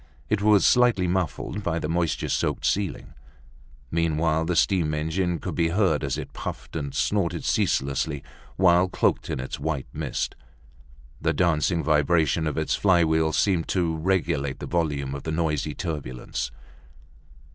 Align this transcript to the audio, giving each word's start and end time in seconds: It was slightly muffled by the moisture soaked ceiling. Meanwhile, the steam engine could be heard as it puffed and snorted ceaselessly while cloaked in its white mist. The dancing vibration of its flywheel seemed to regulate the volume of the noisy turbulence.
It 0.31 0.41
was 0.41 0.65
slightly 0.65 1.07
muffled 1.07 1.61
by 1.61 1.77
the 1.77 1.87
moisture 1.87 2.29
soaked 2.29 2.65
ceiling. 2.65 3.13
Meanwhile, 3.91 4.45
the 4.45 4.55
steam 4.55 4.95
engine 4.95 5.37
could 5.37 5.53
be 5.53 5.67
heard 5.67 6.03
as 6.03 6.17
it 6.17 6.33
puffed 6.33 6.75
and 6.75 6.91
snorted 6.95 7.45
ceaselessly 7.45 8.23
while 8.55 8.89
cloaked 8.89 9.29
in 9.29 9.39
its 9.39 9.59
white 9.59 9.85
mist. 9.93 10.35
The 11.21 11.33
dancing 11.33 11.83
vibration 11.83 12.47
of 12.47 12.57
its 12.57 12.73
flywheel 12.73 13.31
seemed 13.31 13.67
to 13.67 13.95
regulate 13.95 14.57
the 14.57 14.65
volume 14.65 15.13
of 15.13 15.21
the 15.21 15.31
noisy 15.31 15.75
turbulence. 15.75 16.49